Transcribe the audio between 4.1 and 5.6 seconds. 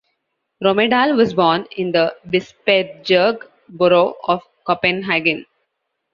of Copenhagen.